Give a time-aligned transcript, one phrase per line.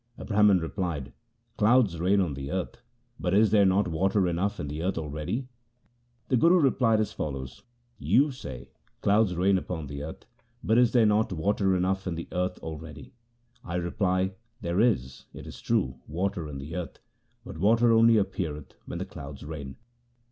[0.17, 1.13] A Brahman replied,'
[1.59, 2.81] Clouds rain on the earth,
[3.19, 5.47] but is there not water enough in the earth already?'
[6.29, 7.61] The Guru replied as follows:—
[8.15, 8.69] You say,
[9.01, 10.25] clouds rain upon the earth,
[10.63, 13.13] but is there not water enough in the earth already?
[13.47, 16.97] / reply— There is, it is true, water in the earth,
[17.45, 19.75] but water only appeareth when the clouds rain.